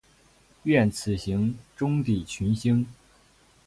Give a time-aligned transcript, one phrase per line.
[0.63, 2.87] 愿此行，终抵群星。